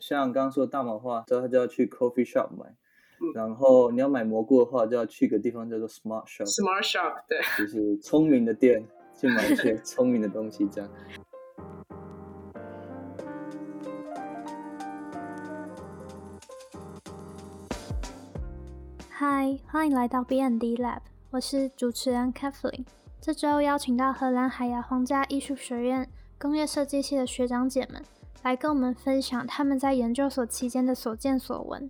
[0.00, 2.74] 像刚刚说大麻花，之后就要去 coffee shop 买，
[3.34, 6.46] 然后你要买蘑菇的话，就要去个地方叫做 smart shop。
[6.46, 8.82] smart shop 对，就是聪明的店，
[9.14, 10.90] 去买一些 聪明的东西，这样。
[19.10, 21.00] 嗨，欢迎来到 B N D Lab，
[21.32, 22.86] 我是主持人 Kathleen。
[23.20, 26.08] 这周邀请到荷兰海牙皇家艺术学院
[26.38, 28.02] 工业设计系的学长姐们，
[28.42, 31.88] 来跟我们分享他们在研究所期间的所见所闻。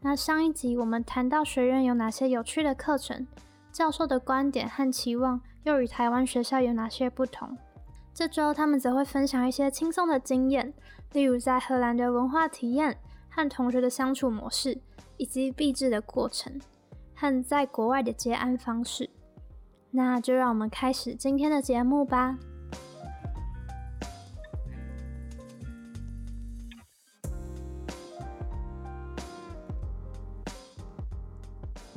[0.00, 3.26] 那上一集我们谈到学院有哪些有趣的课程，
[3.72, 7.56] 教授的观点和期望又与台湾学校有哪些不同。
[8.14, 10.72] 这周他们则会分享一些轻松的经验，
[11.12, 12.98] 例如在荷兰的文化体验
[13.28, 14.78] 和同学的相处模式。
[15.20, 16.58] 以及毕制的过程
[17.14, 19.10] 和在国外的接安方式，
[19.90, 22.38] 那就让我们开始今天的节目吧。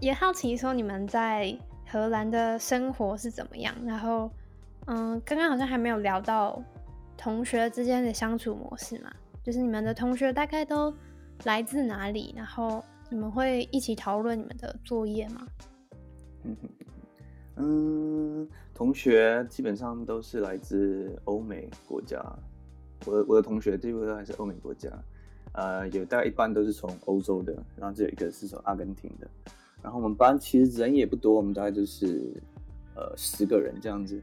[0.03, 1.57] 也好奇说你们在
[1.89, 3.73] 荷兰的生活是怎么样？
[3.85, 4.29] 然后，
[4.87, 6.61] 嗯，刚刚好像还没有聊到
[7.15, 9.09] 同学之间的相处模式嘛，
[9.41, 10.93] 就是你们的同学大概都
[11.45, 12.33] 来自哪里？
[12.35, 12.83] 然后。
[13.09, 15.47] 你们会一起讨论你们的作业吗？
[17.57, 22.19] 嗯，同学基本上都是来自欧美国家。
[23.05, 24.89] 我我的同学基本上还是欧美国家，
[25.51, 29.27] 呃，有大概一半都是从欧洲的，然后只有一个是从阿根廷的。
[29.83, 32.33] 然后我们班其实人也不多，我们大概就是
[32.95, 34.19] 呃十个人这样子。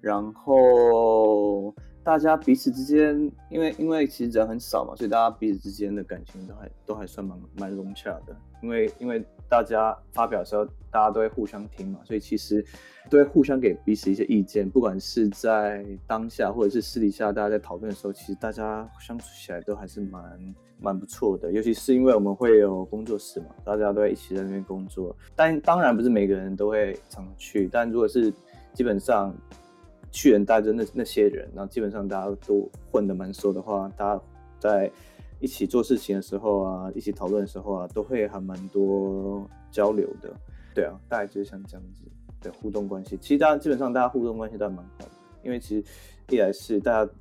[0.00, 1.72] 然后。
[2.04, 8.36] 大家彼此之间，因为因为其实人很少嘛，所以大家彼此之间的感情都还都还算蛮蛮融洽的。
[8.62, 12.64] 因为因为大家发表的时候，大家都会互相听嘛，所以其实
[13.08, 14.68] 都会互相给彼此一些意见。
[14.68, 21.52] 不管是在当下或者是私底下，大家在讨论的时候，其实大家相处起来都还是蛮蛮不错的。
[21.52, 25.16] 尤其是因为我们会有工作室嘛，大家都会一起在那边工作。
[25.34, 28.32] 但当然不是每个人都会常去，但如果是
[28.72, 29.34] 基本上。
[30.16, 34.22] 去人带着那那些人，然后基本上大家都混得蛮熟的话，大家
[34.60, 34.88] 在
[35.44, 40.34] 一起做事情的时候啊，一起讨论的时候啊，都会还蛮多交流的。
[40.74, 42.00] 对啊，大概就是像这样子
[42.40, 43.18] 的互动关系。
[43.18, 45.10] 其实大家基本上大家互动关系都还蛮好的，
[45.42, 45.86] 因为其实
[46.30, 47.12] 一来是大家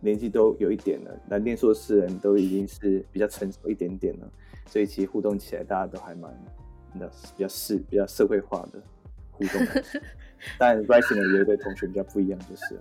[0.00, 4.26] 年纪都有一点了，来念硕士人都已经是比较成熟一点点了，
[4.64, 6.32] 所以其实互动起来大家都还蛮
[6.94, 8.82] 那比较是比较社会化的
[9.30, 9.60] 互动。
[10.58, 12.80] 但 Rising 有一位同学比较不一样，就是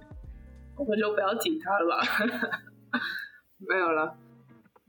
[0.77, 2.99] 我们就不要提他了吧。
[3.67, 4.15] 没有了，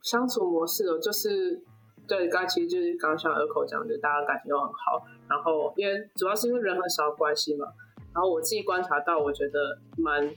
[0.06, 1.60] 相处模式哦，就是
[2.08, 5.04] 对，刚其实就是刚刚像二口讲的，大家感情都很好。
[5.28, 7.66] 然后因为主要是因为人很少关系嘛。
[8.14, 10.32] 然后我自己观察到，我觉得蛮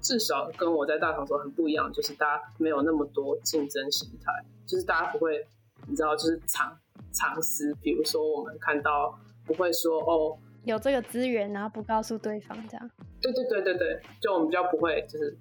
[0.00, 4.32] 至少跟我在大厂时候很不一样，就是大家没有那么多竞争心态，
[4.66, 5.46] 就是大家不会，
[5.86, 6.76] 你知道，就是藏
[7.12, 7.72] 藏私。
[7.82, 9.16] 比如说我们看到
[9.46, 10.38] 不会说哦。
[10.64, 12.90] 有这个资源，然后不告诉对方，这样。
[13.22, 15.38] 对对对对对，就我们比较不会，就是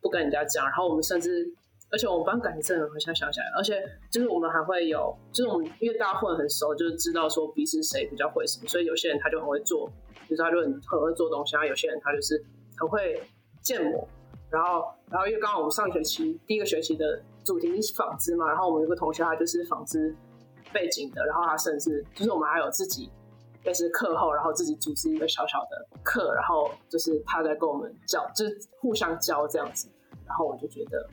[0.00, 0.64] 不跟人家讲。
[0.64, 1.52] 然后我们甚至，
[1.92, 9.90] 而且我们班感情真的很像想起来，而且就是我们还会有，就是我们因为大家混很熟，就是知道说彼此谁比较会什么，所以有些人他就很会做，
[10.28, 12.42] 就是他就很很会做东西；，然后有些人他就是
[12.76, 13.20] 很会
[13.62, 14.06] 建模。
[14.50, 20.14] 然后，然后因为刚好我们上学期第一个学期的主题是纺织嘛，然后我们有个同学他就是纺织
[20.72, 23.10] 背景的，然后他甚至就是我们还有自己。
[23.62, 29.86] 但是课后，然后自己组织一个小小的课，然后就是他在跟我们教，就是互相教这样子，
[30.26, 31.06] 然后我就觉得，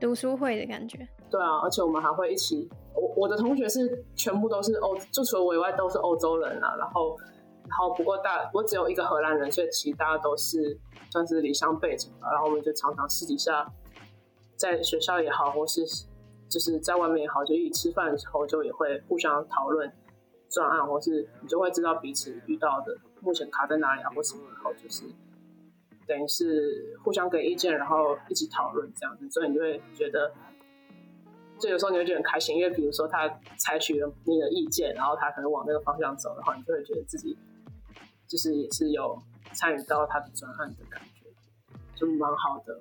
[0.00, 1.06] 读书会的感觉。
[1.30, 6.74] 对啊，而且我们还会一起，我我的同学是全部都是欧，就除了我以外都是欧洲人啊。
[6.76, 7.16] 然后，
[7.68, 10.78] 然后不过大我只有一个荷兰人，所以其他都是
[11.10, 12.30] 算是离乡背景吧。
[12.32, 13.70] 然后我们就常常私底下
[14.56, 15.84] 在学校也好，或是
[16.48, 19.92] 就是在外面也好，就一起吃饭的时候就也会互相讨论。
[20.52, 25.04] 专案，或是你就会知道彼此遇到的目前卡在哪里啊，或什么，然后就是
[26.10, 30.32] 等于是互相给意见，然后一起讨论这样子，所以你就会觉得，
[31.60, 37.38] 就有时候你会觉得很开心，因为比如说他采取了你的意见，然后他可能往那个方向走的话，你就会觉得自己
[38.26, 39.16] 就是也是有
[39.52, 41.26] 参与到他的专案的感觉，
[41.94, 42.80] 就蛮好的。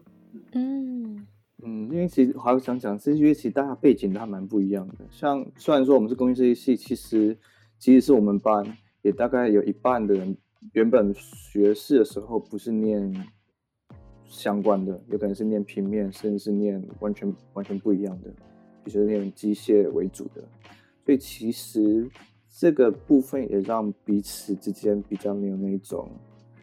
[0.54, 1.28] 嗯
[1.62, 4.96] 嗯，因为其实我还想讲，这些其实大家背景都还蛮不一样的。
[5.12, 7.38] 像虽然说我们是工业设计系，其实
[7.78, 8.66] 其实是我们班
[9.04, 10.36] 也大概有一半的人
[10.74, 13.14] 原本学士的时候不是念
[14.26, 18.30] 相关的，有可能是念平面，甚至是念完全完全不一样的，
[18.84, 20.44] 比如说念机械为主的。
[21.06, 22.08] 所以其实
[22.60, 26.08] 这个部分也让彼此之间比较没有那种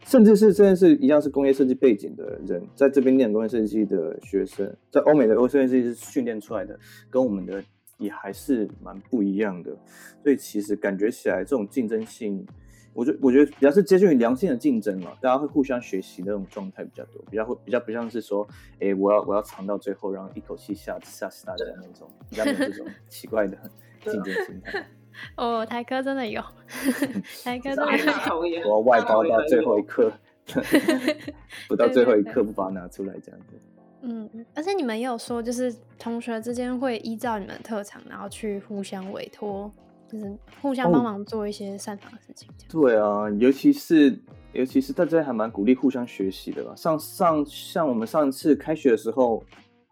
[0.04, 6.78] 甚至是甚至是一样是工业设计背景的人，在这边念工业设计的学生，在欧美的工业设计是训练出来的，
[7.10, 7.64] 跟我们的
[7.98, 9.76] 也还是蛮不一样的。
[10.22, 12.46] 所以其实感觉起来，这种竞争性。
[12.96, 18.48] 我觉我觉得比较是接近于良性的竞争嘛，大家会互相学习那种状态比较多，比较会比较不像是说，
[18.80, 23.56] 哎，我要我要藏到最后，然后一口气吓吓死大家那种，比较没有这种 奇怪的
[24.04, 24.82] 竞争心态。
[25.36, 26.42] 哦，台哥真的有，
[27.44, 27.98] 台哥真的
[28.48, 28.68] 有。
[28.68, 30.10] 我要外包到最后一刻，
[31.68, 33.60] 不到最后一刻不把它拿出来这样子。
[34.02, 39.70] 嗯，而且你们也有说，就是同学之间会依照你们的特长，然后去互相委托。
[40.08, 42.48] 就是互相帮忙做一些擅长的事情。
[42.68, 44.18] 对啊，尤其是
[44.52, 46.74] 尤其是大家还蛮鼓励互相学习的吧。
[46.76, 49.42] 上上像我们上次开学的时候，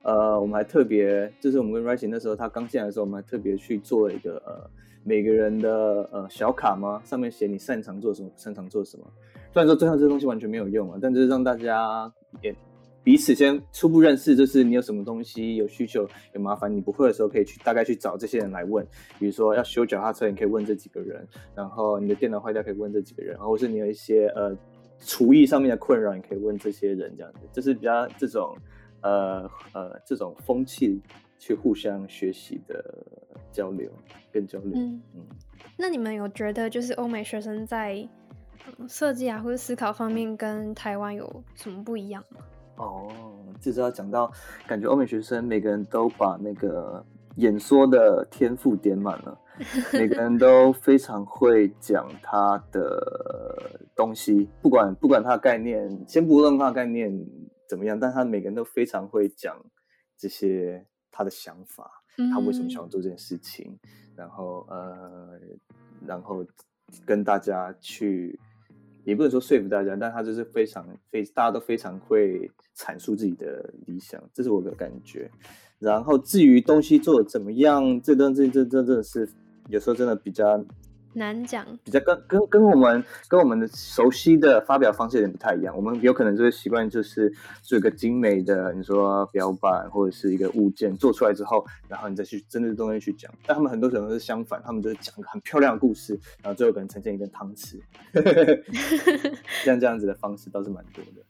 [0.02, 4.70] 呃，我们还特别，就是我们跟 Rising 那时候他刚进来的时候，我们还特别去做了一个呃
[5.02, 9.04] 每个人的呃小卡吗，上面写你擅长做什么，擅长做什么。
[9.52, 12.12] 虽然说最后这东西完全没有用啊，但就是让大家
[12.42, 12.54] 也。
[13.04, 18.84] 彼此先初步认识，就是你有什么东西有需求有麻烦，你不会的时候可以去大概去找这些人来问。
[19.18, 21.22] 比如说要修脚踏车，你可以问这几个人；
[21.54, 24.56] 然后你的电脑坏掉，可以问这几个人；或是你有一些呃
[24.98, 27.14] 厨艺上面的困扰，你可以问这些人。
[27.14, 28.56] 这样子，就是比较这种
[29.02, 29.42] 呃
[29.74, 30.98] 呃这种风气
[31.38, 32.82] 去互相学习的
[33.52, 33.90] 交流
[34.32, 34.72] 跟交流。
[34.74, 35.26] 嗯嗯。
[35.76, 38.08] 那你们有觉得就是欧美学生在
[38.88, 42.40] 设计啊或者思考方面跟台湾有什么不一样吗？
[42.76, 43.08] 哦，
[43.60, 44.30] 就是要讲到，
[44.66, 47.04] 感觉欧美学生每个人都把那个
[47.36, 49.38] 演说的天赋点满了，
[49.92, 57.12] 每个人都非常会讲他的东西，不管不管他的概念，先不论他的概念
[57.68, 59.56] 怎么样，但他每个人都非常会讲
[60.18, 61.90] 这些他的想法，
[62.32, 63.78] 他为什么想要做这件事情，
[64.16, 65.38] 然后呃，
[66.06, 66.44] 然后
[67.06, 68.38] 跟大家去。
[69.04, 75.30] 也不能说说服大家，但他就是非常非大家都非常会阐述自己的理想，这是我的感觉。
[75.78, 79.28] 然后至于东西做的怎么样，这段这这这真的是
[79.68, 80.64] 有时候真的比较。
[81.14, 85.74] 难讲，比较跟跟跟我们跟我们的熟悉的发表方式有点不太一样。
[85.76, 87.32] 我们有可能就是习惯就是
[87.62, 93.32] 做一个精美的，你说表板或者是一个物件做出来之后，然后你再去针对东西去讲。
[93.46, 97.80] 但他们很多时候是相反，他们就是讲一个很漂亮的故事，然后最后可能呈现一个汤匙，
[99.64, 101.22] 像这样子的方式倒是蛮多的。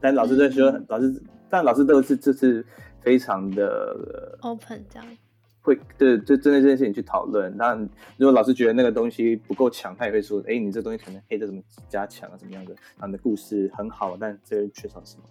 [0.00, 2.64] 但老师在说，老师但老师都是就是
[3.00, 5.06] 非常的 open 这样。
[5.62, 7.56] 会对，就针对这件事情去讨论。
[7.56, 7.74] 那
[8.16, 12.74] 如果老师觉得那个东西不够强，他也会说：“哎，你这东西可能可以怎么加强啊，怎么样的？”
[13.06, 15.22] 你的故事很好，但这缺少什么？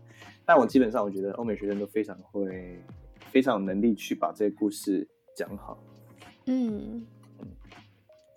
[0.45, 2.81] 但我基本上我觉得欧美学生都非常会，
[3.29, 5.05] 非常有能力去把这些故事
[5.35, 5.77] 讲好。
[6.45, 7.05] 嗯，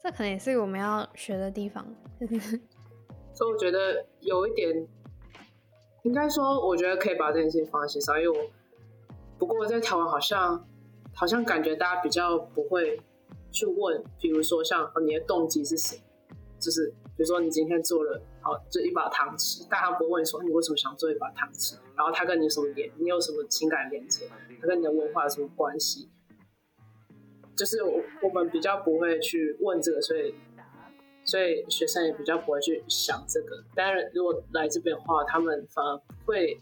[0.02, 1.86] 这可能也是我们要学的地方。
[3.32, 4.86] 所以我觉得有一点，
[6.02, 8.50] 应该说，我觉得可以把这件事情放在心上，因为我
[9.38, 10.66] 不过在台湾好像。
[11.14, 13.00] 好像感觉大家比较不会
[13.52, 16.02] 去问，比如说像你的动机是什么，
[16.58, 24.28] 就是比如说你今天做了好这一把糖吃，大家不会问说你为什么想做一把糖吃，然后它跟你什么连，你有什么情感连接，
[24.60, 26.08] 它跟你的文化有什么关系，
[27.56, 30.34] 就是我我们比较不会去问这个，所以
[31.24, 33.62] 所以学生也比较不会去想这个。
[33.74, 36.60] 当然，如果来这边的话，他们反而会。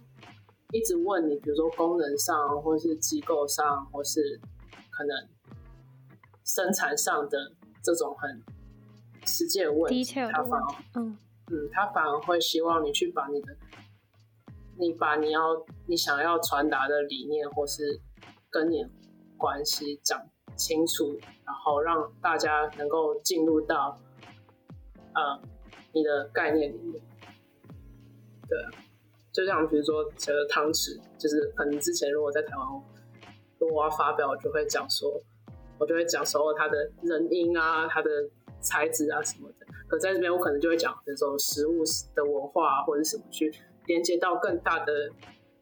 [0.72, 4.40] 一直问你，比如说功能上，或是机构上，或是
[4.90, 5.28] 可能
[6.44, 7.52] 生产上的
[7.82, 8.42] 这种很
[9.26, 13.54] 实际的问题，他反而，嗯嗯，他反而会希望你去把你的，
[14.78, 18.00] 你把你要你想要传达的理念，或是
[18.48, 18.86] 跟你
[19.36, 20.26] 关系讲
[20.56, 23.98] 清楚，然后让大家能够进入到
[25.14, 25.38] 呃
[25.92, 27.04] 你的概念里面，
[28.48, 28.70] 对啊。
[29.32, 32.66] 就像比如说这个汤匙，就是可能之前如果在台湾，
[33.58, 35.10] 如果我要发表，我就会讲说，
[35.78, 38.10] 我就会讲说它的人因啊，它的
[38.60, 39.66] 材质啊什么的。
[39.88, 41.82] 可在这边，我可能就会讲这种食物
[42.14, 43.52] 的文化或者什么，去
[43.86, 45.10] 连接到更大的，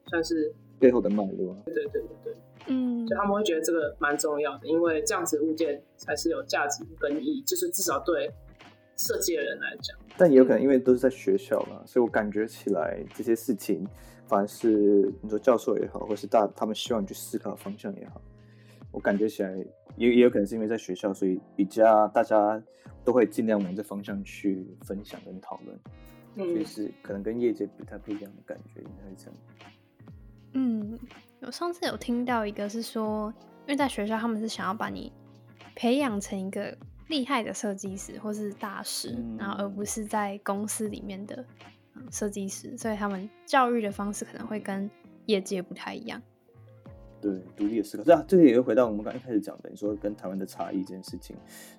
[0.08, 1.56] 算是背后的脉络。
[1.64, 2.34] 对对对对对，
[2.66, 8.32] 嗯，就他们会觉得这个蛮重要的，因为这样子物件才是有价值跟意义，就是至少对。
[9.00, 13.86] 设计的人来讲，但也有可能因为都是在学校嘛，所以我感觉起来这些事情，
[14.28, 18.20] 凡是你说教授也好，或是大他们希望你去思考方向也好，
[18.92, 19.56] 我感觉起来
[19.96, 22.62] 也也有可能是因为在学校，所以比较大家
[23.02, 25.78] 都会尽量往这方向去分享跟讨论，
[26.36, 29.34] 所以是可能跟业界不太不一样的感觉，应该是这样。
[30.52, 30.98] 嗯，
[31.40, 35.10] 我上次有听到一个是说，因为在学校他们是想要把你
[35.74, 36.76] 培养成一个。
[37.10, 41.44] 厉害的设计师或是大师，然后而不是在公司里面的
[42.10, 44.88] 设计师，所以他们教育的方式可能会跟
[45.26, 46.22] 业界不太一样。
[47.20, 51.36] 对，独立的思考，这这个也会回到我们刚一开始讲的，你说跟台湾的差异这件事情，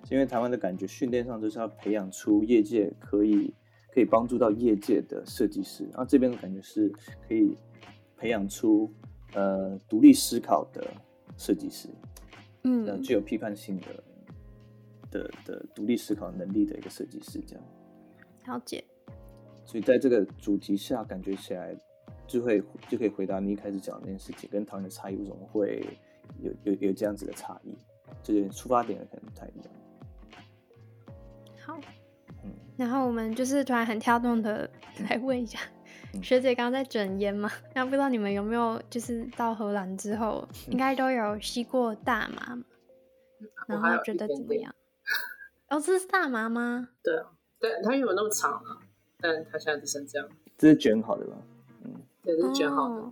[0.08, 3.52] 因为台湾的感觉训练上就是要培养出业界可以
[3.92, 6.92] 可以帮助到业界的设计师，然后这边的感觉是
[7.26, 7.56] 可以
[8.16, 8.88] 培养出
[9.34, 10.86] 呃独立思考的
[11.36, 11.88] 设计师，
[12.62, 13.86] 嗯，具有批判性的
[15.12, 17.64] 的的独立思考能力的一个设计师，这样
[18.46, 18.82] 了解。
[19.64, 21.78] 所以在这个主题下，感觉起来。
[22.24, 25.84] 就会就可以回答你一开始讲的那件事情，跟唐人的差异为什么会
[26.40, 27.76] 有有有这样子的差异？
[28.22, 29.66] 这个出发点可能不太一样。
[31.66, 31.80] 好，
[32.42, 34.70] 嗯，然后我们就是突然很跳动的
[35.10, 35.58] 来问一下，
[36.22, 37.50] 学姐刚刚在卷烟嘛？
[37.74, 42.56] 那不知道你们有没有就是到荷兰之后， 应该都有吸过大麻，
[43.66, 44.74] 然后觉得怎么样？
[45.72, 46.86] 哦，这是大麻吗？
[47.02, 47.24] 对啊，
[47.58, 48.76] 对，它有那么长啊，
[49.18, 50.28] 但它现在只剩这样。
[50.58, 51.36] 这是卷好的吧？
[52.24, 53.10] 也是卷好的，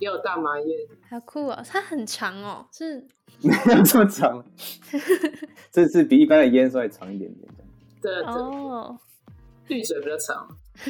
[0.00, 0.76] 也有大麻叶，
[1.08, 1.64] 好酷哦！
[1.64, 2.96] 它很长哦，是
[3.40, 4.44] 没有这么长，
[5.70, 7.64] 这是比一般的烟稍微长一点点的。
[8.02, 8.98] 对哦，
[9.68, 10.48] 绿嘴比较长。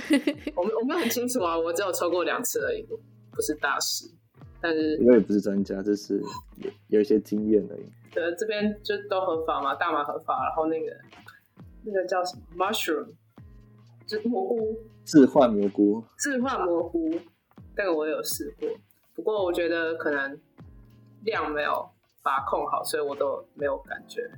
[0.57, 2.83] 我们我们很清楚啊，我只有抽过两次而已，
[3.31, 4.07] 不是大师。
[4.59, 6.19] 但是我也不是专家，就是
[6.57, 7.85] 有有一些经验而已。
[8.15, 10.97] 对，这边就都合法嘛，大麻合法，然后那个
[11.83, 13.09] 那个叫什么 mushroom，
[14.07, 17.21] 就蘑菇，置换蘑菇，置换蘑菇。
[17.77, 18.69] 那个我有试过，
[19.17, 20.41] 不过我觉得可能
[21.25, 21.91] 量没有
[22.23, 24.31] 把控好，所以我都没有感觉。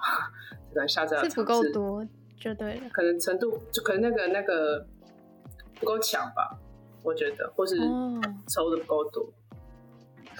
[0.72, 2.02] 可能下次是不够多
[2.40, 4.86] 就对了，可能程度就可能那个那个
[5.78, 6.58] 不够强吧，
[7.02, 7.76] 我觉得，或是
[8.48, 9.30] 抽的不够多。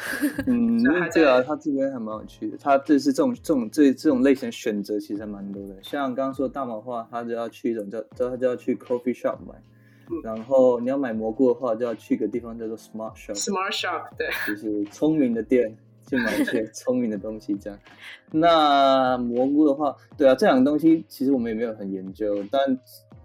[0.47, 9.55] 嗯，对啊，他这边还蛮有趣的，他这是这种这种这这种类型选择其实还蛮多的，像刚刚说大毛话，他就要去一种叫叫，他就要去 coffee shop 买。
[10.23, 13.35] 然后你要买蘑菇的话，就要去个地方叫做 Smart Shop。
[13.35, 15.77] Smart Shop，对，就是聪明的店，
[16.09, 17.79] 去买一些 聪明的东西这样。
[18.31, 22.63] 那蘑菇的话，对啊，这两个东西其实我们也没有很研究，但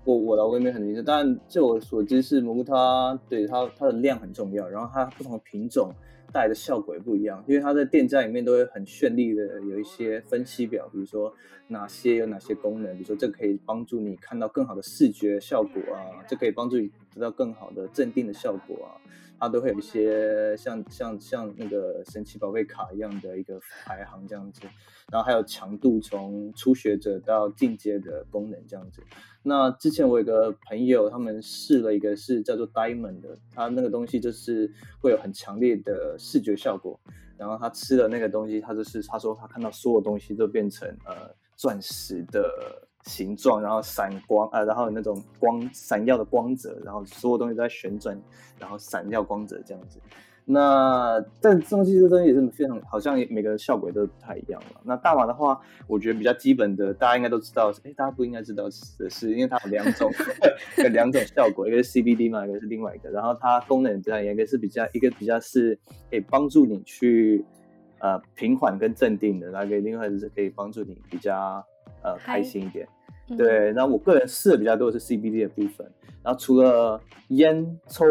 [0.03, 1.01] 我我老我也没有很研究。
[1.01, 5.89] 但就我所知是蘑菇，它对它它的量很重要，然后它不同的品种。
[6.33, 11.33] 带的效果也不一样，因为它在电站里面都会很绚丽的有一些分析表，比如说
[11.67, 18.97] 哪些有哪些功能，比如说这可以帮助你看到更好的视觉效果啊，这可以帮助你得到更好的镇定的效果啊，
[19.43, 24.62] 它都会有一些像像像那个神奇宝贝卡一样的一个排行这样子，
[25.12, 29.03] 然后还有强度从初学者到进阶的功能这样子。
[29.43, 34.71] 那之前我有个朋友，他们试了一个是叫做 Diamond 的，他那个东西就是
[35.01, 36.97] 会有很强烈的视觉效果。
[37.38, 48.19] 然后他吃了那个东西，他就是他说他看到所有东西都变成呃钻石的形状，然后闪光啊，然后那种光闪耀的光泽，然后所有东西都在旋转，
[48.60, 50.00] 然后闪耀光泽这样子。
[50.45, 54.81] 那但这东西这东西也是非常，好像每个效果都不太一样了。
[54.83, 55.57] 那大麻的话，
[55.88, 57.72] 我觉得比较基本的，大家应该都知道。
[57.86, 60.12] 哎，大家不应该知道的是，因为它有两种，
[60.83, 63.10] 有两种效果，一个是 CBD 嘛，一个是另外一个。
[63.10, 65.79] 然后它功能这样，一个是比较，一个比较是
[66.10, 67.45] 可以帮助你去
[68.00, 71.65] 呃平缓跟镇定的，那个另外是可以帮助你比较
[72.03, 72.88] 呃开心一点。
[73.38, 75.89] 对，然后我个人试的比较多的是 CBD 的部分。
[76.22, 78.05] 然后除了烟抽。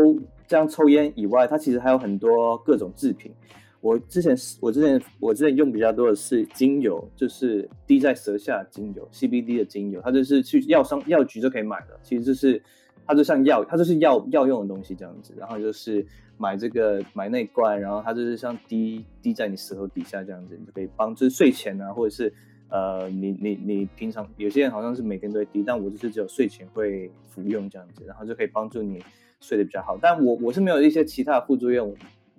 [0.48, 3.32] 这样抽烟以外，它其实还有很多各种制品。
[3.80, 11.98] 我之前我之前我之前用比较多的是精油，就是滴在舌下精油，CBD 的精油，它就是去药商药局就可以买的。
[12.02, 12.62] 其实就是
[13.06, 15.32] 它就像药，它就是药药用的东西这样子。
[15.38, 16.04] 然后就是
[16.36, 22.30] 买这个买那罐，然后它就是像滴滴在你舌头底下这样子，你就可以帮就是睡前啊，或者是
[22.72, 29.00] 呃你你你平常有些人好像是每天都会滴，但我就是只有睡前会服用这样子，然后就可以帮助你。
[29.44, 31.92] 睡得比较好，但我我是没有一些其他的副作用。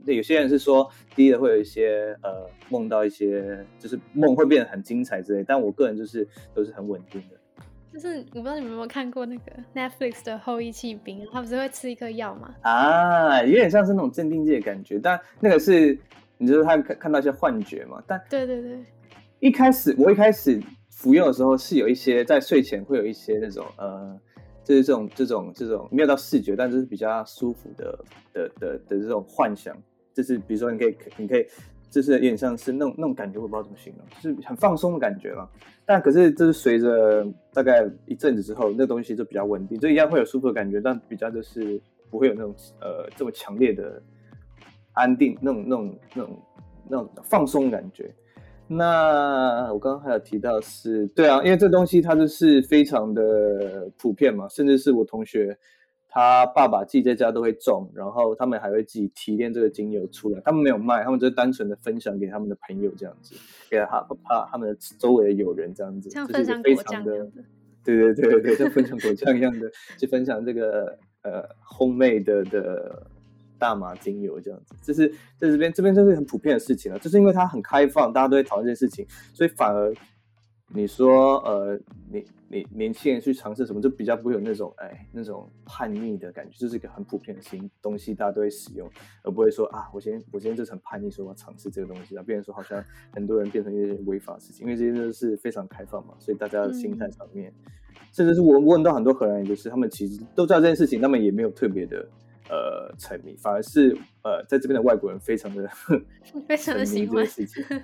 [0.05, 5.43] 对，有些人是说，第一的会有一些呃梦到一些，就是梦会变得很精彩之类。
[5.45, 7.35] 但我个人就是都是很稳定的。
[7.91, 12.55] 就是我不知道你们有没有看过那个 Netflix 的后羿弃兵，他不是会吃一颗药吗？
[12.61, 14.97] 啊，有点像是那种镇定剂的感觉。
[14.97, 15.99] 但那个是，
[16.37, 18.01] 你就是他看看到一些幻觉嘛？
[18.07, 18.79] 但对对对，
[19.43, 24.19] 一开始我一开始服用的时候是有一些在睡前会有一些那种呃。
[24.63, 28.00] 就是这种这种这种没有到视觉，但是比较舒服的
[28.31, 29.75] 的的的这种幻想，
[30.13, 31.45] 就是比如说你可以你可以，
[31.89, 35.50] 就是有点像是那种那种感觉，我不知道怎么形容，就是很放松的感觉嘛。
[35.85, 44.01] 但可是这是随着大概一阵子之后，那东西就比较稳定，就一样会有舒服的感觉，但比较就是不会有那种呃这么强烈的
[44.93, 46.39] 安定那种那种那种
[46.88, 48.09] 那种放松感觉。
[48.75, 55.58] 那我刚刚还有提到是对啊，因为这东西它就是非常的普遍嘛，甚至是我同学
[56.08, 60.39] 他爸爸自己在家都会种，然后他们还会自己提炼这个精油出来。
[60.46, 63.36] 他们没有卖，他们就是单纯的分享给他们的朋友这样子，
[63.70, 67.27] 给他怕他们的周围的友人这样子，像分享果酱的。
[67.84, 73.08] 对对对对，像分享果酱一样的，去分享这个呃烘焙的的
[73.63, 79.93] 大麻精油这样子，就是在这边这边就是很普遍的事情了，就是因为它很开放，大家都会讨论这件事情，所以反而。
[80.75, 81.79] 你说，呃，
[82.12, 88.89] 你你年轻人去尝试什么，就比较不会有那种，哎，那种叛逆的感觉，就是一个很普遍的新东西，大家都会使用，
[89.24, 97.53] 而不会说啊，我今天我今天就很叛逆，说我要尝试这个东西，然后变成说好像很多人变成一些违法事情，因为这些都是非常开放嘛，所以大家的心态上面，
[98.12, 102.03] 甚至是我问到很多荷兰人，就是他们其实都知道这件事情，他们也没有特别的
[102.53, 105.67] 呃沉迷，反而是呃在这边的外国人非常的
[106.48, 107.25] 非常的喜欢。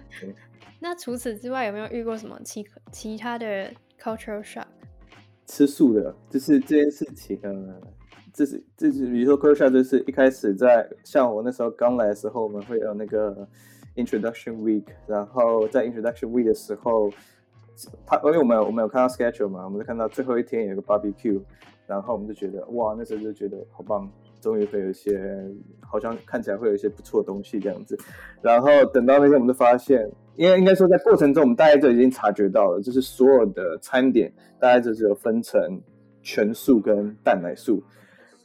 [0.79, 4.67] 那除此之外，有没有遇过什么其其他的 cultural shock？
[5.47, 7.81] 吃素的，就是这件事情，呃，
[8.31, 13.47] 这是这是比如说 cultural shock，就是一开始在像我那时候刚来的时候，我们会有那个
[13.95, 17.11] introduction week，然后在 introduction week 的时候，
[18.05, 21.41] 他因为我们我们有看到 schedule 嘛，我们就看到最后一天有个 barbecue，
[21.87, 24.09] 然后我们就觉得哇，那时候就觉得好棒。
[24.41, 25.21] 终于会有一些，
[25.81, 27.97] 好像看起来会有一些不错的东西这样子，
[28.41, 35.81] 然后等到那天，我们就发现，因为应该说在过程中，我们大概就已经察觉到了，就是所有的餐点大概就是有分成
[36.21, 37.83] 全素跟蛋奶素，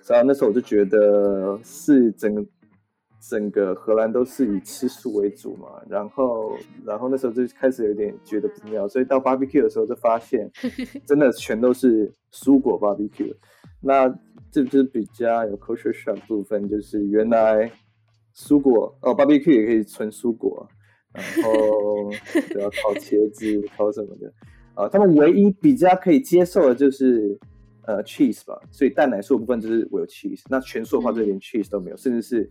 [0.08, 2.44] 然后那时候我就觉得是整个
[3.28, 10.50] 整个荷兰都是以吃素为主嘛，然后然后那时候就开始有点觉得不妙，所以到 barbecue 的时候就发现，
[11.06, 13.34] 真的全都是蔬果 barbecue，
[13.84, 14.18] 那。
[14.54, 17.68] 这就是比较有 culture shock 部分，就是原来
[18.36, 20.64] 蔬果哦，barbecue 也可以纯蔬果，
[21.12, 22.08] 然后
[22.60, 24.32] 要烤茄子、烤什么的
[24.74, 24.88] 啊。
[24.88, 27.36] 他们唯一比较可以接受的就是
[27.82, 30.42] 呃 cheese 吧，所以蛋奶素部分就是我有 cheese。
[30.48, 32.48] 那全素的话就连 cheese 都没有，甚至是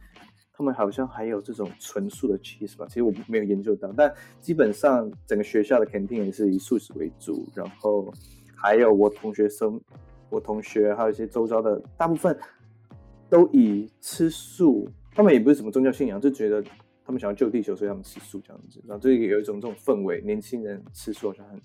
[0.51, 2.85] 他们好像还有这种纯素的 cheese 吧。
[2.89, 8.13] 其实我没有研究到，但基本上整个学校的 canteen 也是以素食为主，然后
[8.61, 9.79] 还有我同学生。
[10.29, 12.37] 我同学还有一些周遭的，大部分
[13.29, 16.63] 都以吃素，他们也不是什么宗教信仰，就觉得
[17.05, 18.81] 他们想要救地球，所以他们吃素这样子。
[18.87, 21.59] 然后这里有一种这种氛围，年轻人吃素好像很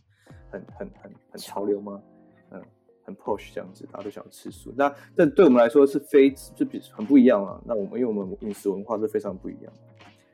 [0.51, 2.03] 很很很很潮流吗？
[2.51, 2.62] 嗯，
[3.05, 4.73] 很 push 这样子，大家都想要吃素。
[4.77, 7.61] 那这对我们来说是非就比很不一样啊。
[7.64, 9.73] 那我们因为我们饮食文化是非常不一样，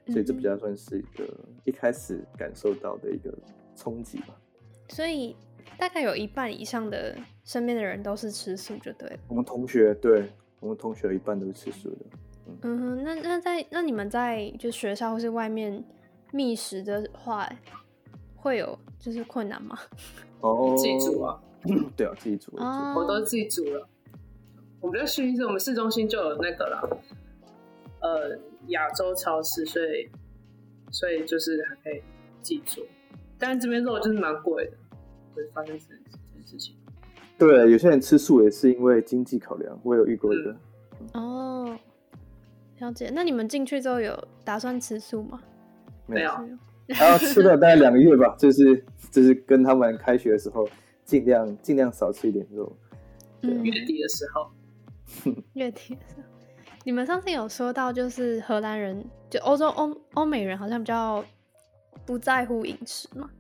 [0.09, 1.25] 所以这比较算是一个
[1.65, 3.33] 一开始感受到的一个
[3.77, 4.37] 冲击吧。
[4.89, 5.37] 所以。
[5.79, 9.19] 大概有一半以上的身边的人都是吃素，就对。
[9.29, 11.97] 我们同学，对我们同学有一半都是吃素的。
[12.63, 15.83] 嗯哼，那那在那你们在就学校或是外面
[16.33, 17.49] 觅食的话，
[18.37, 19.79] 会有就是困难吗？
[20.41, 21.41] 哦，自己煮啊？
[21.97, 22.53] 对啊，自己煮。
[22.57, 23.89] 我都是自己煮了。
[24.81, 26.83] 我们比较幸运是我们市中心就有那个啦，
[28.01, 30.11] 呃，亚洲超市，所以
[30.91, 32.03] 所以就是还可以
[32.43, 32.85] 自己做。
[33.39, 34.73] 但是这边肉就是蛮贵的。
[35.35, 36.77] 会发生这这件事情。
[37.37, 39.79] 对，有些人吃素也是因为经济考量。
[39.83, 40.57] 我有遇过一个。
[41.15, 41.77] 哦，
[42.79, 43.11] 了解。
[43.13, 45.41] 那你们进去之后有打算吃素吗？
[46.07, 46.33] 没有。
[46.87, 50.69] 然后吃了大概两个月吧，就是就是跟他们开学的时候，
[51.05, 52.77] 尽量尽量少吃一点肉。
[53.41, 54.51] 月底的时候。
[55.55, 56.23] 月底的时候，
[56.85, 61.25] 你们上次有说到，就是荷兰人，就欧洲欧欧美人好像比较
[62.05, 63.31] 不在乎饮食嘛。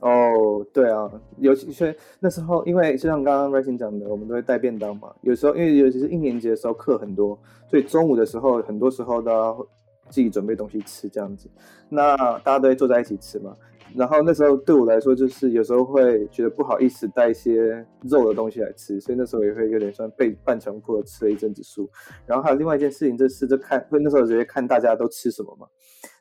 [0.00, 5.12] 哦，对啊，尤其是那时候，因为就像刚刚 Rising 讲的，我们都会带便当嘛。
[5.22, 7.36] 有时候，因为尤其是一年级的时候课很多，
[7.68, 9.66] 所以中午的时候，很多时候都要
[10.08, 11.50] 自己准备东西吃这样子。
[11.88, 13.52] 那大家都会坐在一起吃嘛。
[13.96, 21.90] 然后那时候对我来说，就是有时候会觉得不好意思带一些肉的东西来吃，所以那时候也会有点算被半强迫吃了一阵子素。
[22.24, 25.66] 然后还有另外一件事情，就是就看，会那时候直接看大家都吃什么嘛，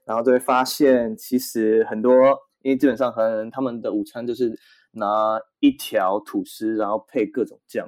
[0.03, 2.13] 然后就会发现其实很多。
[2.67, 4.53] 因为基本上可能他们的午餐就是
[4.91, 7.87] 拿一条吐司，然后配各种酱，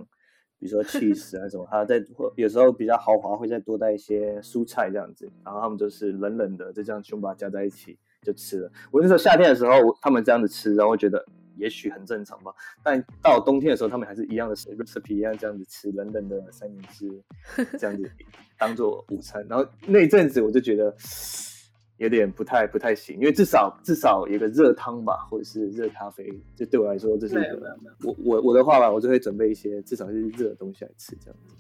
[0.58, 2.02] 比如说 cheese 那种，还有在
[2.38, 8.72] 有时候比较豪华会再多带一些蔬菜这样子，然后他们就是冷冷的就这样全部把它加在一起就吃了。
[8.89, 11.26] 我那时候夏天的时候，他们这样子吃，然后觉得
[11.58, 12.54] 也许很正常吧。
[12.82, 17.22] 但到冬天的时候，他们还是一样的 recipe 一样这样子吃冷冷的三明治，
[17.78, 18.10] 这样子
[18.58, 19.46] 当做午餐。
[19.50, 20.96] 然后那一阵子我就觉得。
[22.00, 27.78] 有点不太不太行，因为至少至少有个热汤吧，或者是热咖啡，就对我来说这是一个。
[28.04, 31.56] 我我我的话吧，我就会准备一些至少是热的东西来吃这样子。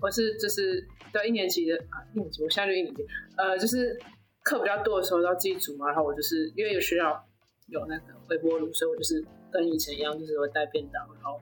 [0.00, 3.04] 我是就是对一年级的啊，一年级我现在就一年级，
[3.36, 3.98] 呃，就是
[4.42, 7.24] 课比较多的时候要自己煮嘛，然后我就是因为有学校
[7.66, 11.40] 有那个微波炉，所以我就是跟以前一样，就是会带便当，然后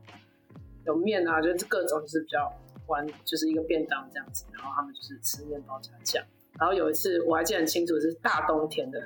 [0.86, 2.50] 有面啊，就是各种就是比较
[2.86, 6.24] 玩就是一个便当这样子，然后他们就是吃面包加酱。
[6.58, 8.98] 然后有一次我还记得很清楚，是大冬天的，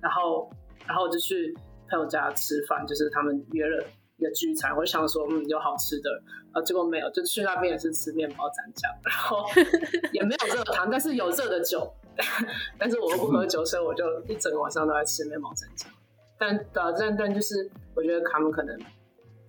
[0.00, 0.50] 然后
[0.86, 1.56] 然后我就去
[1.88, 3.84] 朋友家吃饭，就是他们约了
[4.18, 6.10] 一个聚餐，我就想说嗯有好吃的，
[6.52, 9.44] 啊结果没有，就去那边也是吃面包蘸酱，然后
[10.12, 11.90] 也没有热汤，但是有热的酒，
[12.78, 15.90] 但是我又不喝酒，所以我就一整个晚上都在吃面包蘸酱。
[16.38, 18.78] 但但但就是我觉得他们可能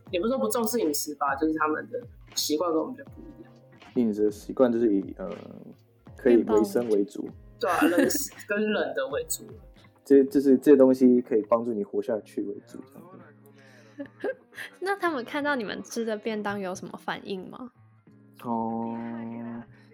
[0.09, 2.01] 也不是说不重视饮食吧，就是他们的
[2.35, 3.51] 习惯跟我们就不一样。
[3.95, 5.29] 饮食习惯就是以呃
[6.27, 8.07] 可以维生为主， 对啊，冷
[8.47, 9.43] 跟冷的为主。
[10.03, 12.79] 这就是这些东西可以帮助你活下去为主。
[14.79, 17.71] 那他们看到你们吃的便当有什么反应吗？
[18.43, 18.95] 哦，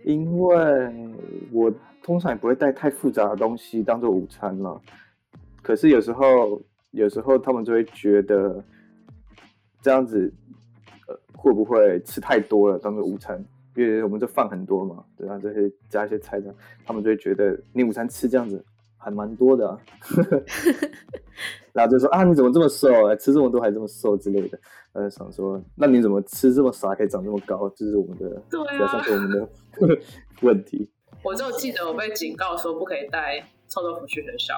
[0.04, 1.16] 因为
[1.52, 4.80] 我通常也不会带太复杂的东西当做午餐了。
[5.62, 8.64] 可是有时候，有时候他们就会觉得
[9.82, 10.32] 这样子，
[11.08, 13.44] 呃，会不会吃太多了当做午餐？
[13.76, 16.54] 因为我们就放很多嘛，对啊，这些加一些菜的，
[16.86, 18.64] 他们就会觉得你午餐吃这样子
[18.98, 19.80] 还蛮多的，
[21.74, 22.88] 然后就说啊，你怎么这么瘦？
[23.16, 24.60] 吃这么多还这么瘦之类的。
[24.94, 27.68] 呃，想说，那你怎么吃这么少可以长这么高？
[27.76, 29.50] 这是我们的，对啊，算是我们的
[30.44, 30.88] 问题。
[31.24, 34.54] 我就记得我被警告说不可以带臭豆腐去学校。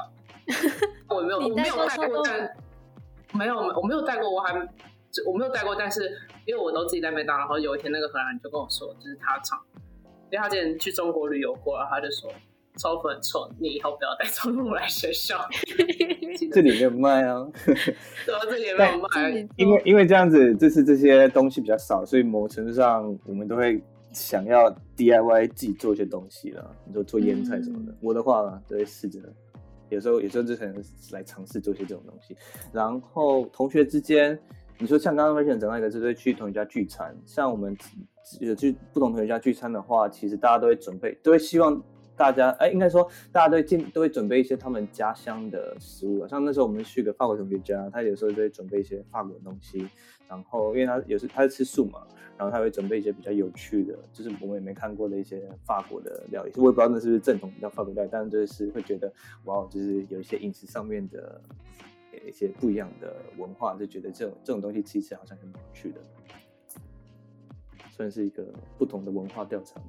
[1.08, 2.58] 我没有，我没有带过，但
[3.34, 4.54] 没有，我没有带过，我还
[5.26, 6.12] 我没有带过，但是
[6.46, 7.46] 因为我都自己在麦当劳。
[7.46, 9.60] 然后有一天，那个荷兰人就跟我说，就是他常，
[10.32, 12.30] 因为他之前去中国旅游过，然后他就说
[12.78, 15.48] 臭粉很臭，你以后不要带臭豆腐来学校。
[16.52, 17.48] 这里没有卖啊，
[18.26, 27.96] 对啊，这里没有卖，因为因为这样子，就是这些东西比较少，所以某程度上我们都会想要 DIY 自己做一些东西了，你说做腌菜什么的。
[28.02, 29.20] 我的话都会试着。
[29.90, 32.36] 有时候，有时候就可能来尝试做一些这种东西。
[32.74, 34.38] 然后同学之间，
[34.78, 37.16] 你说像刚刚 Rachel 讲到一个，就是去同学家聚餐。
[37.26, 37.78] 像我们
[38.40, 41.82] 有去不同同学家聚餐的话，其实大家都会准备，都会希望
[42.18, 46.28] 大家，哎，应该说大家都会进，都会准备一些他们家乡的食物。
[46.28, 49.88] 像那时候我们去个法国同学家，他有时候就会准备一些法国的东西。
[50.28, 52.02] 然后，因为他有时他是吃素嘛。
[52.38, 59.10] 然后他会准备一些比较有趣的，就是我们也没看过的一些法国的料理，我也不知道那是不是正统叫法国料理，但是就是会觉得
[59.46, 61.42] 哇，就是有一些饮食上面的
[62.28, 66.02] 一些不一样的文化，就觉得这种这种东西其实好像很有趣的，
[67.90, 68.46] 算是一个
[68.78, 69.88] 不同的文化调查吗？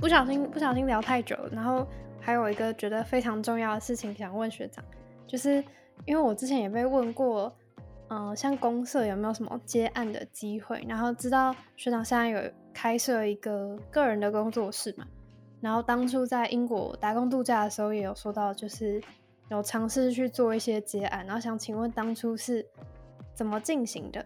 [0.00, 1.86] 不小心不小心聊太久了，然后
[2.20, 4.84] 还有一个觉得非常重要的事情想问学长，
[5.26, 5.64] 就是。
[6.06, 7.52] 因为我之前也被问过，
[8.08, 10.82] 嗯，像公社有没有什么接案的机会？
[10.88, 12.40] 然后知道学长现在有
[12.72, 15.04] 开设一个个人的工作室嘛？
[15.60, 19.02] 然后当初在英国打工度假的时候，也有说到，就是
[19.50, 21.24] 有尝试去做一些接案。
[21.26, 22.64] 然后想请问，当初是
[23.34, 24.24] 怎么进行的？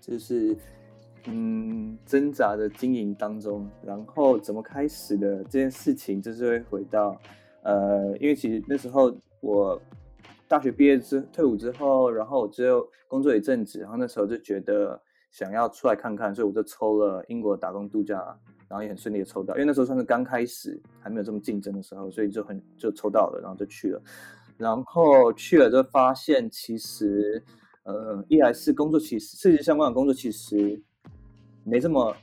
[0.00, 0.56] 就是
[1.26, 7.20] 嗯，挣扎的经营当中，然后怎么开始的这件事情，就是会回到
[7.62, 9.80] 呃，因为其实那时候我。
[10.48, 18.36] 大学毕业之退伍之后，然后我只有工作一阵子，然后那时候就觉得想要出来看看，所以我就抽了英国打工度假，
[18.70, 24.00] 然后也很顺利的抽到，因为那时候算是刚开始，还没有这么竞争的时候，所以就很就抽到了，然后就去了，
[24.56, 27.42] 然后去了就发现其实，
[27.82, 30.80] 呃，一来是工作其实设计相关的工作其实
[31.64, 32.16] 没这么。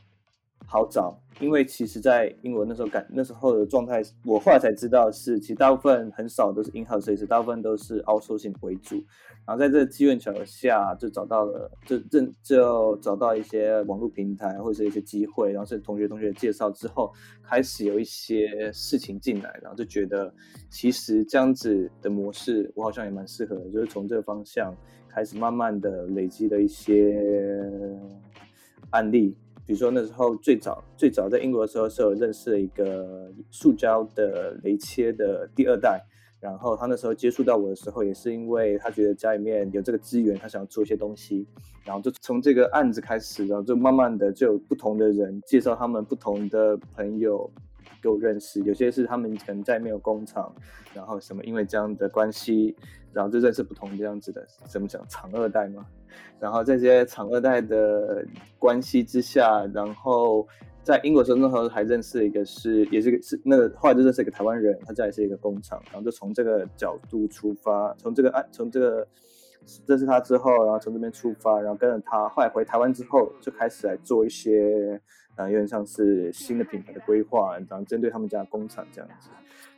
[0.69, 9.01] 好找，因为其实，在英国那时候感那时候的状态，我后来才知道是，其实大部分很少都是 in house 设计师，大部分都是 outsourcing 为主。
[9.45, 20.29] 然后在这机缘巧合下，就找到了，就正就找到一些网络平台或者是一些机会，然后是同学同学介绍之后，开始有一些事情进来，然后就觉得
[20.69, 24.75] 其实这样子的模式，我好像也蛮适合的，就是从这个方向
[25.07, 27.17] 开始慢慢的累积了一些
[28.89, 29.33] 案例。
[29.67, 36.01] 比如说那时候最早最早在英国的时候是有认识了一个塑胶的雷切的第二代，
[36.39, 41.45] 然后他那时候接触到我的时候，也是因为他觉得家里面有这个资源，他想要做一些东西，
[41.83, 47.51] 然后就从这个案子开始，然后就慢慢的就有不同的人介绍他们不同的朋友
[48.01, 50.53] 给我认识，有些是他们可能在没有工厂，
[50.93, 52.75] 然后什么因为这样的关系，
[53.13, 55.85] 然后就认识不同这样子的怎么讲厂二代嘛。
[56.39, 58.25] 然后在这些厂二代的
[58.57, 60.47] 关系之下，然后
[60.83, 69.07] 在英国时候那时候还认识一个是，也是个是那个后来就认识一个台湾人，他家也是一个工厂，然后就从这个角度出发，从这个案从这个
[69.85, 74.99] 认识他之后，然后从这边出发，然后跟着他，后来回台湾之后就开始来做一些
[75.37, 79.29] 啊，有点像是新的品牌的规划，然后针对他们家工厂这样子。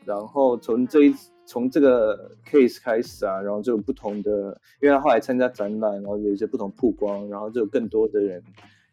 [0.03, 8.43] 然后从这一从这个 case 开始啊，然后就有不同的，因为他后来参加展览，然后有一些不同曝光，然后就有更多的人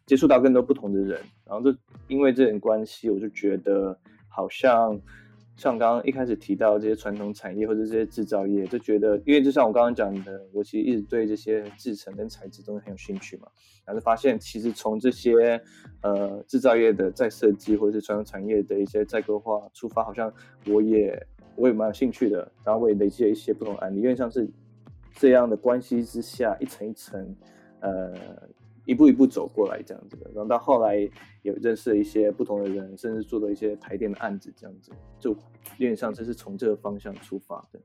[0.05, 1.75] 接触到更多不同的人，然后就
[2.07, 5.01] 因为这点关系，我就觉得好像。
[5.57, 13.47] 像刚刚一开始提到这些传统产业或者这些制造业，就觉得，因为就像我刚刚讲的，我其实一直对这些制成跟材质都很有兴趣嘛，
[13.83, 15.59] 然后发现其实从这些
[16.01, 20.31] 呃制造业的再设计或者是传统产业的一些再规划出发，好像
[20.67, 24.47] 我也我也蛮有兴趣的，然后我也累积了一些不同案例，因为像是
[25.15, 27.35] 这样的关系之下，一层一层，
[27.79, 28.13] 呃。
[28.87, 30.97] 一步一步走过来这样子的，然后到后来
[31.43, 35.37] 有认识了一些不同的人，甚至做了一些台电的案子，这样子就有
[35.77, 37.79] 点像这是从这个方向出发的。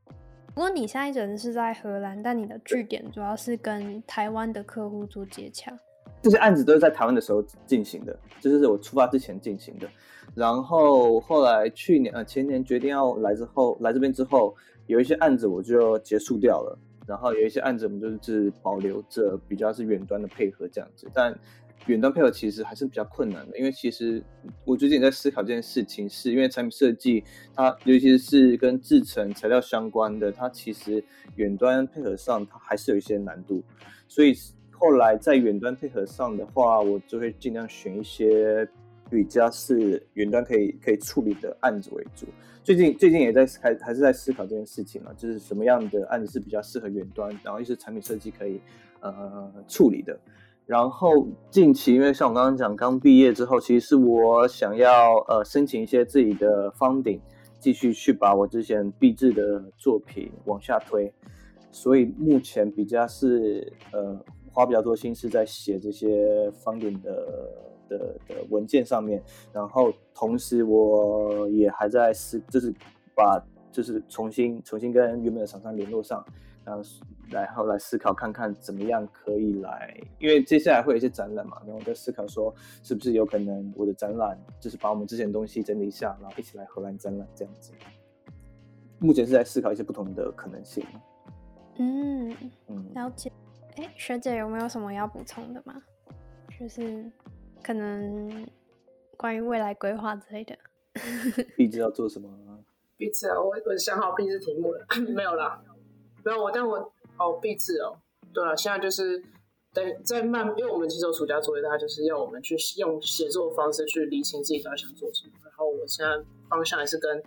[0.55, 5.77] 不过你现在人是在荷兰，但你的据点主要是跟台湾的客户做接洽。
[6.23, 9.89] 这些案子都是在台湾的时候进行的，就是我出发之前进行的。
[10.37, 14.55] 然后后来去年呃前年决定要来之后，来这边之后，
[14.87, 16.79] 有一些案子我就结束掉了。
[17.07, 21.39] 然后有一些案子，我们就是保留着比较是远端的配合这样子，但
[21.87, 24.23] 远端配合其实还是比较困难的，因为其实
[24.65, 31.03] 我最近在思考这件事情，是因为产品设计它尤其是跟制成材料相关的，它其实
[31.37, 33.63] 远端配合上它还是有一些难度，
[34.09, 34.35] 所以
[34.71, 38.69] 后来在远端配合上的话，我就会尽量选一些。
[39.13, 42.27] 比较是远端可以可以处理的案子为主，
[42.65, 48.59] 最近最近也在还还是在思考这件事情嘛，就是什么样的案子是比较适合远端，然后一些产品设计可以
[49.01, 50.19] 呃处理的。
[50.65, 57.21] 然后近期因为像我刚刚讲，刚毕业之后，其实是我想要呃申请一些自己的 funding，
[57.61, 61.13] 继续去把我之前毕制的作品往下推，
[61.71, 64.19] 所以目前比较是呃
[64.51, 67.69] 花比较多心思在写这些 funding 的。
[67.93, 72.73] 的的文件上面，然后同时我也还在思，就是
[73.15, 76.25] 把就是重新重新跟原本的厂商联络上，
[76.65, 76.83] 然后
[77.31, 87.73] 然后来思考看看怎么样可以来，因为接下来会有一些展览嘛，然后我在思考说是不是有可能我的展览就是把我们之前的东西整理一下，然后一起来荷兰展览这样子。
[88.99, 90.85] 目前是在思考一些不同的可能性。
[91.79, 92.37] 嗯
[92.69, 93.33] 嗯，了解。
[93.77, 95.75] 哎，学姐有没有什么要补充的吗？
[96.61, 97.11] 就是。
[97.63, 98.47] 可能
[99.17, 100.59] 关于未来规划之类的，
[101.57, 102.29] 毕志要做什么？
[102.99, 105.61] 毕志啊，我我想好毕志题目了，没有啦，
[106.25, 107.99] 没有我，但我哦毕志哦，
[108.33, 109.21] 对了，现在就是
[109.73, 115.33] 在在慢，因为我们其实有暑假作业，他就是要我们去用写作方式去理清自己到底想做什么。
[115.43, 117.21] 然后我现在方向还是跟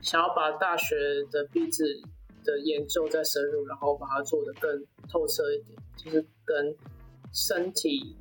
[0.00, 0.96] 想要把大学
[1.30, 2.00] 的毕志
[2.42, 6.74] 的研究再深入，然后把它做的更透彻一点，就是跟
[7.34, 8.16] 身体。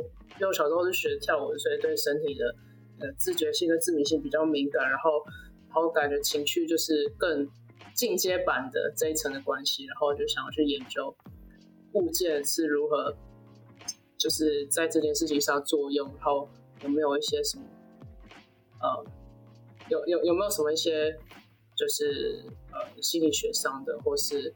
[0.00, 2.44] 因为我小时候是学跳舞，所以对身体的
[3.00, 5.10] 呃自觉性跟自明性比较敏感，然后
[5.68, 7.48] 然后感觉情绪就是更
[7.94, 11.14] 进阶版的这一层的关系，然后就想要去研究
[11.92, 13.14] 物件是如何
[14.16, 16.48] 就是在这件事情上作用，然后
[16.82, 17.64] 有没有一些什么
[18.80, 19.04] 呃
[19.90, 21.16] 有有有没有什么一些
[21.76, 24.54] 就是呃心理学上的或是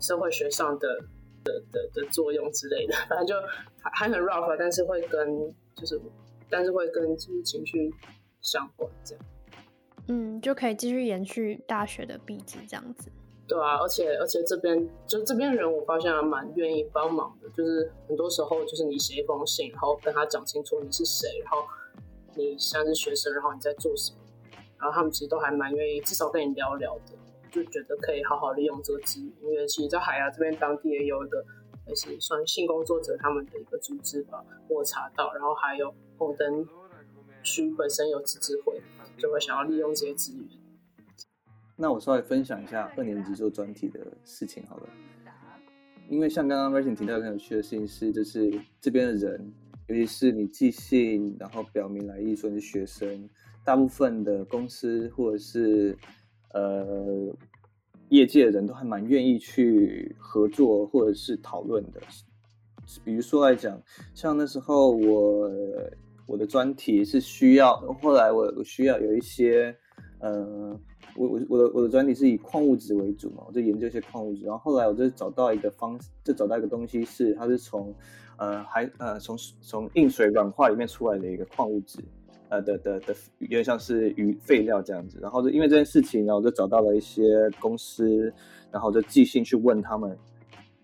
[0.00, 0.88] 社会学上的。
[1.46, 3.34] 的的的作用之类的， 反正就
[3.80, 6.00] 还还很 rough，但是会跟就是，
[6.50, 7.90] 但是会跟就是情绪
[8.42, 9.24] 相关这样。
[10.08, 13.10] 嗯，就可以继续延续大学的壁纸这样子。
[13.48, 17.48] 对啊，而且而且这边就这边人，我发现还蛮愿意帮忙的。
[17.50, 21.64] 就是很多时候，就是你写一封信，然后跟他讲清楚你是谁，然后
[22.34, 24.18] 你现在是学生，然后你在做什么，
[24.78, 27.15] 然后他们其实都还蛮愿意，至少跟你聊聊的。
[27.56, 31.42] 就觉得可以好好利用这个资源，因为其实，在海牙这边当地也有一个
[31.86, 36.66] 类似算性工作者他们的一个组织吧，我查到，然后还有红灯
[37.42, 38.78] 区本身有自治会，
[39.16, 40.46] 就会想要利用这些资源。
[41.76, 44.88] 那我稍微分享一下二年级做专题的事情好了，
[46.10, 49.54] 因为像刚刚 Martin 提到很有趣的事情是，就是这边的人，
[49.86, 53.28] 尤其是你寄信然后表明来意说你是学生，
[53.64, 55.96] 大部分的公司或者是
[56.56, 57.36] 呃，
[58.08, 62.00] 业界的人都还蛮愿意去合作或者是讨论的。
[63.04, 63.78] 比如说来讲，
[64.14, 65.50] 像那时候我
[66.26, 69.76] 我的专题是需要，后来我我需要有一些，
[70.20, 70.80] 呃，
[71.14, 74.46] 我我我的我的专题是以矿物质为主嘛，我就研究一些矿物质。
[74.46, 77.94] 然后后来我就找到一个方，就找到一个东西是，它是从
[78.38, 81.98] 呃还呃从从硬水软化里面出来的一个矿物质。
[82.48, 87.24] 呃的的的，有点像是鱼废料这样子，然后就因为这件事情，然后就找到了一些
[87.58, 88.32] 公司，
[88.70, 90.16] 然后就寄信去问他们，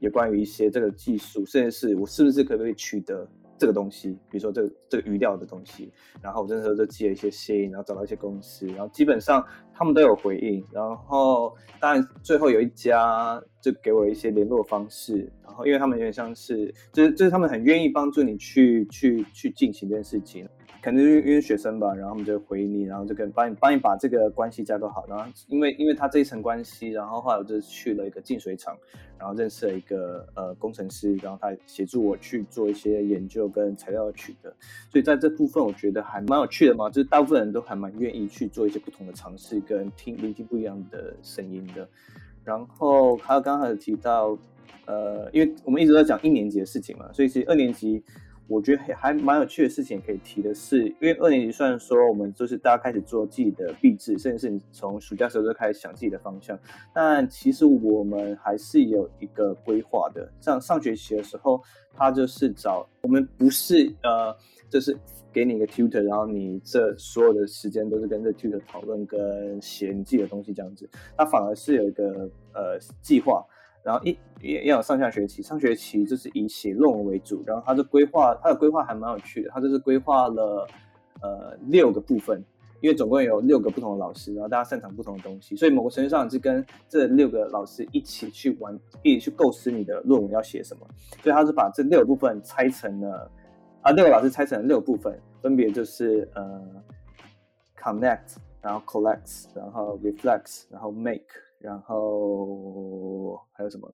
[0.00, 20.46] 有关于一些这个技术，甚至是我是不是可不可以取得这个东西，比如说这个这个鱼料的东西，然后我那时候就寄了一些信，然后找到一些公司，然后基本上他们都有回应，然后当然最后有一家就给我一些联络方式，然后因为他们有点像是，就是就是他们很愿意帮助你去去去进行这件事情。
[20.82, 25.06] 可能因为学生吧，然后我们就回你，然后就跟帮你帮你把这个关系架构好。
[25.08, 28.76] 然后因为因为他这一层关系，然后后来我就去了一个净水厂，
[29.16, 34.52] 然后认识了一个呃工程师，然后他协助我去做一些研究跟材料的取得。
[34.90, 41.88] 所以在这部分我觉得还蛮有趣的嘛，就是大部分人都还蛮愿意去做一些不同的尝试，跟听聆听不一样的声音的。
[42.44, 44.36] 然后还有刚才提到，
[44.86, 48.02] 呃，因为我们一直在讲一年级的事情嘛，所以其实二年级。
[48.48, 56.58] 我觉得还蛮有趣的事情可以提的是，因为二年级虽然说我们就是大家开始做自己的毕制，甚至是你从暑假时候就开始想自己的方向，
[56.92, 60.30] 但其实我们还是有一个规划的。
[60.38, 61.62] 像上学期的时候，
[61.94, 64.36] 他就是找我们不是呃，
[64.68, 64.94] 就是
[65.32, 73.44] 给你一个 tutor，然后你这所有的时间都是跟这 tutor 讨论跟写你自己的东西这样子，他反而是有一个呃计划。
[73.84, 80.64] 然后一也要上下学期，上学期就是以写论文为主，然后他的规划，他的规划还蛮有趣的，他就是规划了
[81.20, 82.40] 呃六个部分，
[82.80, 90.86] 因为总共有六个不同的老师，然后大家擅长不同的东西，所以某个程度上是跟这六个老师一起去玩，一起去构思你的论文要写什么，
[91.20, 93.28] 所以他是把这六个部分拆成了
[93.82, 96.82] 啊六个老师拆成了六部分，分别就是呃
[97.76, 101.26] connect，然后 collect，然后 reflect，然后 make。
[101.58, 103.88] 然后还有什么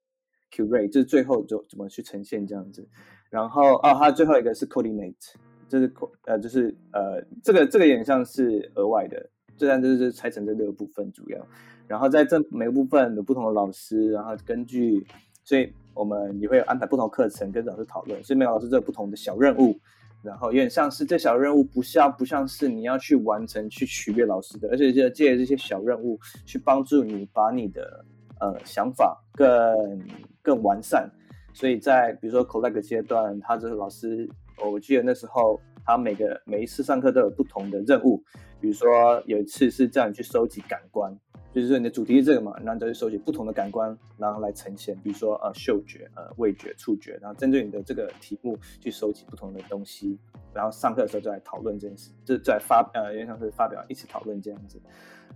[0.51, 2.89] ？curate 就是最后就怎么去呈现这样子。
[3.29, 5.35] 然后哦，还有最后一个是 coordinate，
[5.69, 5.93] 就是
[6.25, 11.47] 呃就是呃这个这个有点像是额外的，这样就是拆成这六个部分主要。
[11.87, 15.07] 然后在这每个部分有不同的老师，然后根据，
[15.45, 19.79] 所以我们也会安排不同课程跟老师讨论，所以每个老师都有不同的小任务。
[20.21, 28.05] 然后有点像是这小任务不像不像是你要去完成去取悦老师的，而且就借这些小任务去帮助你把你的
[28.41, 29.49] 呃想法更
[30.43, 31.09] 更完善。
[31.53, 34.29] 所以在比如说 collect 阶段，他这老师，
[34.65, 38.21] 我记得那时候他每个每一次上课都有不同的任务，
[38.61, 41.17] 比如说有一次是叫你去收集感官。
[41.59, 50.17] 就是说你的主题是这个嘛，然后就去收集不同的感官，然后来呈现，比如说呃嗅觉、呃味觉、触觉，然后针对你的这个题目去收集不同的东西，
[50.55, 54.81] 然后上课的时候就来讨论这件事，就在发呃有点像是发表一起讨论这样子，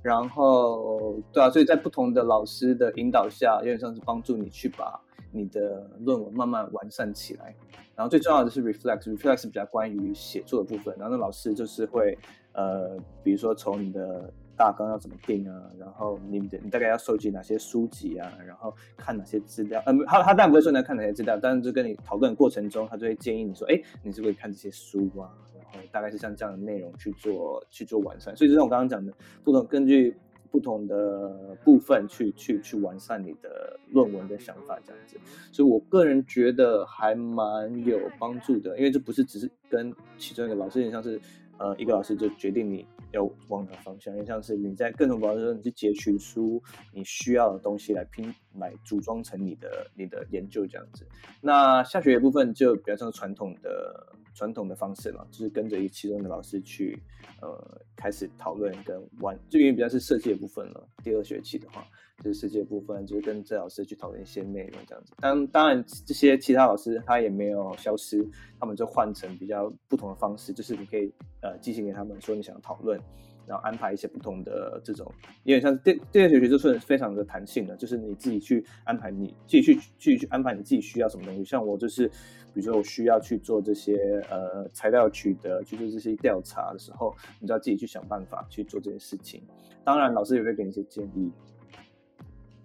[0.01, 5.01] 然后对啊，所以在不同的老师的引导下，有点像是帮助你去把
[5.33, 7.53] 你的论文慢慢完善起来，
[7.97, 12.17] 然后最重要的是 reflect，reflect 比较关于写作的部分，然后那老师就是会
[12.53, 15.71] 呃比如说从你的大纲要怎么定啊？
[15.79, 18.33] 然后你你大概要收集哪些书籍啊？
[18.47, 19.83] 然后看哪些资料？
[19.87, 25.31] 呃，他他当然不会说你要看哪些资料，但是就跟你讨论过程中，他就会建议你说，哎，你是不是看这些书啊？
[25.55, 28.37] 然后大概是像这样的内容去做去做完善。
[28.37, 29.13] 所以就像我刚刚讲的，
[29.43, 30.17] 不同根据
[30.51, 35.17] 不同的部分去去去完善你的论文的想法这样子。
[35.51, 41.21] 所以我个人觉得还蛮有帮助的，因为这不是只是跟其中一个老师有点像是。
[41.59, 51.07] 呃，一个老师就决定你要往哪方向，就像是你在各种方式中，你去截取出你需要的东西来拼，来组装成你的你的研究这样子。
[51.41, 56.99] 那下学的部分就比较像传统的传统的方式了，就是跟着一其中的老师去
[57.41, 60.89] 呃开始讨论跟玩，这边比较是设计的部分了。
[61.03, 61.87] 第二学期的话。
[62.23, 65.13] 就是世界部分，就是跟这老师去讨论一些内容这样子。
[65.19, 68.25] 当当然，这些其他老师他也没有消失，
[68.61, 72.99] 他们就换成比较不同的方式，就是你可以呃寄信给他们说你想要讨论，
[73.47, 75.11] 然后安排一些不同的这种，
[75.43, 81.45] 因为像第第二学就是非常的弹性的，就是你自己去安排，你自己去去去安排你自己需要什么东西。
[81.45, 82.07] 像我就是，
[82.55, 89.43] 比如说我需要去做这些呃材料取得，去做这些调查的时候，你就要自己去想办法去做这件事情。
[89.85, 91.33] 当然，老师也会给你一些建议。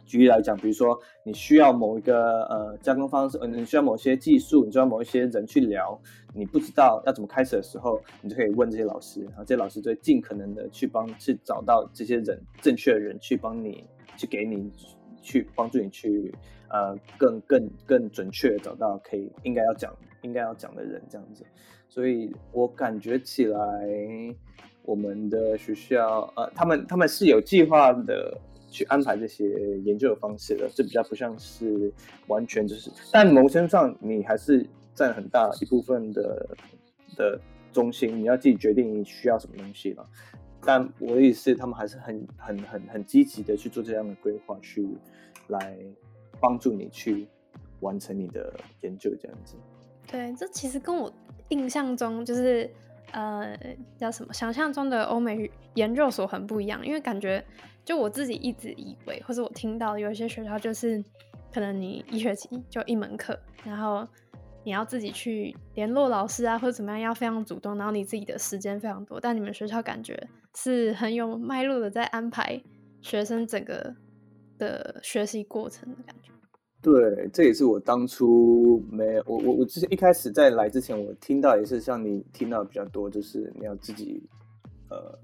[0.08, 6.00] 举例来讲，比如说你需要某一个呃加工方式，呃你需要某些技术，你需要某一些人去聊，
[6.34, 13.84] 你不知道要怎么开始的时候，你就可以问这些老师，然后这些老师就会尽可能的去帮去找到这些人正确的人去帮你
[14.16, 14.72] 去给你
[15.22, 16.34] 去帮助你去
[16.70, 21.44] 呃更更更准确的找到可以应该要讲应该要讲的人这样子，
[21.90, 23.60] 所以我感觉起来
[24.84, 28.38] 我们的学校呃他们他们是有计划的。
[28.70, 29.48] 去安排这些
[29.80, 31.92] 研究的方式的，这比较不像是
[32.28, 36.48] 完全就是，但某身上你还是占很大一部分的
[37.16, 37.40] 的
[37.72, 40.06] 中心，你要自己决定你需要什么东西了。
[40.66, 44.86] 但我的意思，他们还是很很很很积极的去做这样的规划，去
[45.48, 45.78] 来
[46.42, 47.28] 帮助你去
[47.80, 49.56] 完成你的研究这样子。
[50.08, 51.14] 对，这其实跟我
[51.50, 52.70] 印象中就是
[53.12, 53.58] 呃
[53.98, 54.34] 叫什么？
[54.34, 57.42] 想象中的欧美研究所很不一样，因为感觉
[57.88, 61.02] 就我自己一直以为，或者我听到有一些学校就是
[61.54, 64.06] 可能你一学期就一门课，然后
[64.66, 69.22] 你要自己去联络老师啊，或者怎么样，要非常主动，然后你自己的时间非常多。
[69.22, 70.22] 但你们学校感觉
[70.54, 72.62] 是很有脉络的在安排
[73.02, 73.96] 学生整个
[74.58, 76.34] 的学习过程的感觉。
[76.82, 84.22] 对，这也是我当初没有我我我之前一开始在来之前，我听到也是像你听到比较多，就是你要自己
[84.90, 85.18] 呃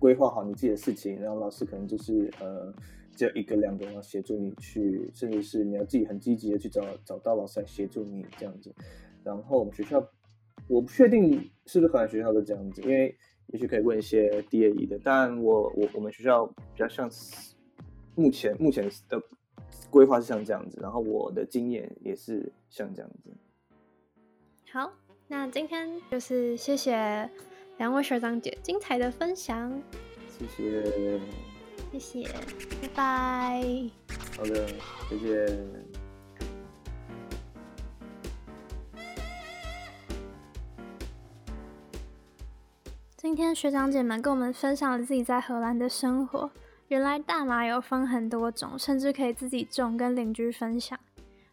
[0.00, 2.74] 规划好你自己的事情，然后老师可能就是呃
[3.14, 8.74] 只有一个两个人要协助你去，甚至是你要自己很积极的去找找到老师来协助你这样子。
[9.22, 10.04] 然后我们学校
[10.66, 11.34] 我不确定
[11.66, 13.16] 是不是荷兰学校都这样子，因为
[13.48, 17.08] 也许可以问一些 DAE 的，但我我我们学校比较像
[18.16, 19.22] 目前目前的。
[19.88, 23.36] 规划是像这样子，然后我的经验也是像这样子。
[24.72, 24.92] 好，
[25.26, 27.28] 那今天就是谢谢
[27.80, 29.72] 两位学长姐精彩的分享，
[30.28, 31.18] 谢谢，
[31.92, 32.28] 谢谢，
[32.82, 33.64] 拜拜。
[34.36, 34.68] 好的，
[35.08, 35.46] 谢谢。
[43.16, 46.50] 今天学长姐们跟我们分享了自己在荷兰的生活。
[46.88, 51.00] 原来大麻有分很多种，甚至可以自己种跟邻居分享。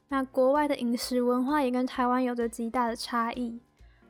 [0.10, 3.62] 那国外的饮食文化也跟台湾有着极大的差异。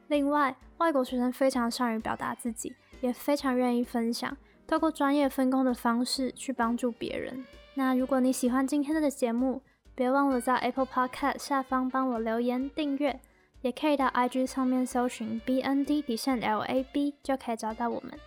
[0.08, 4.36] 另外，外国学生非常善于表达自己，也非常愿意分享，
[4.66, 7.46] 透过专业分工的方式去帮助别人。
[7.74, 9.62] 那如果你喜欢今天的节目，
[9.94, 13.20] 别忘了在 Apple Podcast 下方帮我留言订阅，
[13.62, 18.18] 也可以到 IG 上面搜寻 BND 底线 LAB 就可以找到我们。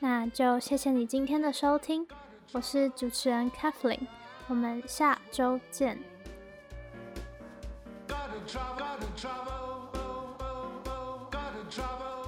[0.00, 2.06] 那就谢谢你今天的收听。
[2.52, 4.00] 我是主持人 Kathleen，
[4.48, 5.98] 我们下周见。
[11.74, 12.23] trouble.